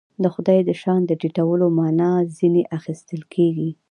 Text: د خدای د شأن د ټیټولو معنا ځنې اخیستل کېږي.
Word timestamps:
د 0.23 0.25
خدای 0.33 0.59
د 0.65 0.69
شأن 0.81 1.01
د 1.07 1.11
ټیټولو 1.21 1.65
معنا 1.77 2.11
ځنې 2.37 2.63
اخیستل 2.77 3.21
کېږي. 3.33 3.69